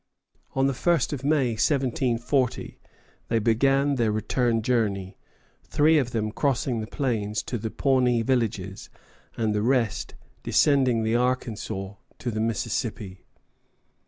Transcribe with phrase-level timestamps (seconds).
[0.55, 2.79] On the 1st of May, 1740,
[3.27, 5.15] they began their return journey,
[5.65, 8.89] three of them crossing the plains to the Pawnee villages,
[9.37, 13.27] and the rest descending the Arkansas to the Mississippi.